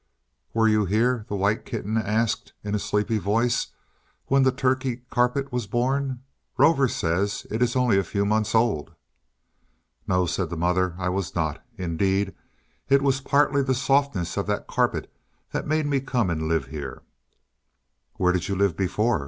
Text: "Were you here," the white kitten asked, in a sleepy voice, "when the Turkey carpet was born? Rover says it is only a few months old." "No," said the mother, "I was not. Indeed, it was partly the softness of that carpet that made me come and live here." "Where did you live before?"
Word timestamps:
"Were 0.55 0.67
you 0.67 0.85
here," 0.85 1.25
the 1.29 1.35
white 1.35 1.63
kitten 1.63 1.95
asked, 1.95 2.53
in 2.63 2.73
a 2.73 2.79
sleepy 2.79 3.19
voice, 3.19 3.67
"when 4.25 4.41
the 4.41 4.51
Turkey 4.51 5.03
carpet 5.11 5.51
was 5.51 5.67
born? 5.67 6.23
Rover 6.57 6.87
says 6.87 7.45
it 7.51 7.61
is 7.61 7.75
only 7.75 7.99
a 7.99 8.03
few 8.03 8.25
months 8.25 8.55
old." 8.55 8.95
"No," 10.07 10.25
said 10.25 10.49
the 10.49 10.57
mother, 10.57 10.95
"I 10.97 11.09
was 11.09 11.35
not. 11.35 11.63
Indeed, 11.77 12.33
it 12.89 13.03
was 13.03 13.21
partly 13.21 13.61
the 13.61 13.75
softness 13.75 14.37
of 14.37 14.47
that 14.47 14.65
carpet 14.65 15.07
that 15.51 15.67
made 15.67 15.85
me 15.85 15.99
come 15.99 16.31
and 16.31 16.47
live 16.47 16.65
here." 16.69 17.03
"Where 18.15 18.33
did 18.33 18.47
you 18.49 18.55
live 18.55 18.75
before?" 18.75 19.19